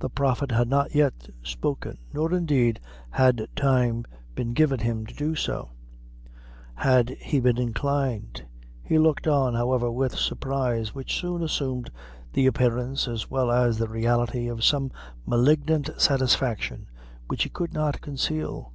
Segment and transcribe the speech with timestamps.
[0.00, 5.34] The prophet had not yet spoken; nor indeed had time been given him to do
[5.34, 5.70] so,
[6.74, 8.44] had he been inclined.
[8.82, 11.88] He looked on, however, with' surprise, which soon assumed
[12.34, 14.90] the appearance, as well as the reality, of some
[15.24, 16.90] malignant satisfaction
[17.28, 18.70] which he could not conceal.